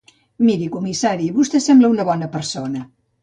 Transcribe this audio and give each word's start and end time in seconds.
Miri, 0.45 0.69
comissari, 0.75 1.27
vostè 1.35 1.61
sembla 1.65 1.93
una 1.97 2.07
bona 2.09 2.31
persona. 2.39 2.85